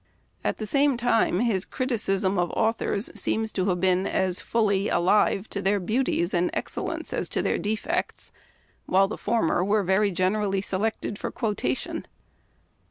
[0.43, 5.47] At the same time his criticism of authors seems to have been as fully alive
[5.49, 8.31] to their beauties and excellence as to their defects,
[8.87, 12.07] while the former were very generally selected for quotation.